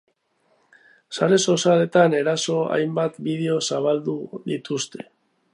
[1.17, 4.19] Sare sozialetan erasoen hainbat bideo zabaldu
[4.51, 5.11] dituzte.